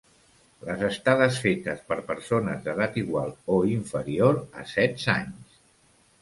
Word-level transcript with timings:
Les 0.67 0.79
estades 0.85 1.35
fetes 1.43 1.83
per 1.91 1.97
persones 2.07 2.63
d'edat 2.69 2.97
igual 3.03 3.29
o 3.57 3.59
inferior 3.75 4.41
a 4.63 4.67
setze 4.73 5.13
anys. 5.19 5.63